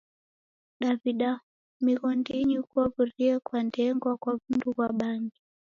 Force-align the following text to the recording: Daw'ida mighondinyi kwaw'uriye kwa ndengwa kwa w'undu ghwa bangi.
Daw'ida 0.79 1.31
mighondinyi 1.85 2.57
kwaw'uriye 2.69 3.33
kwa 3.45 3.59
ndengwa 3.67 4.11
kwa 4.21 4.31
w'undu 4.39 4.69
ghwa 4.75 4.89
bangi. 4.99 5.39